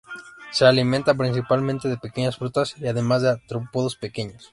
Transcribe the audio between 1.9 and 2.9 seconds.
pequeñas frutas y